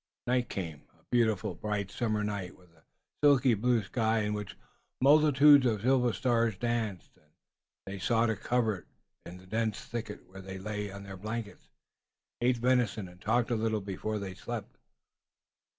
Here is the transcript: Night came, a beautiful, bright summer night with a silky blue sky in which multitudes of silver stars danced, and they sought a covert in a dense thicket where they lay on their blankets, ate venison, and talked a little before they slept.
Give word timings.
Night 0.25 0.49
came, 0.49 0.87
a 0.99 1.03
beautiful, 1.11 1.53
bright 1.53 1.91
summer 1.91 2.23
night 2.23 2.55
with 2.57 2.71
a 2.71 2.81
silky 3.23 3.53
blue 3.53 3.83
sky 3.83 4.21
in 4.21 4.33
which 4.33 4.57
multitudes 4.99 5.67
of 5.67 5.83
silver 5.83 6.11
stars 6.11 6.57
danced, 6.57 7.15
and 7.17 7.29
they 7.85 7.99
sought 7.99 8.31
a 8.31 8.35
covert 8.35 8.87
in 9.27 9.39
a 9.39 9.45
dense 9.45 9.79
thicket 9.79 10.25
where 10.27 10.41
they 10.41 10.57
lay 10.57 10.91
on 10.91 11.03
their 11.03 11.17
blankets, 11.17 11.69
ate 12.41 12.57
venison, 12.57 13.07
and 13.07 13.21
talked 13.21 13.51
a 13.51 13.55
little 13.55 13.79
before 13.79 14.17
they 14.17 14.33
slept. 14.33 14.75